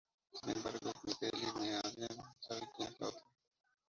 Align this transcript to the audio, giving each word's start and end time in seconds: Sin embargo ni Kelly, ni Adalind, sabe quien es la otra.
Sin 0.33 0.49
embargo 0.57 0.91
ni 1.03 1.13
Kelly, 1.13 1.45
ni 1.59 1.69
Adalind, 1.69 2.23
sabe 2.39 2.61
quien 2.75 2.87
es 2.91 2.99
la 3.01 3.09
otra. 3.09 3.23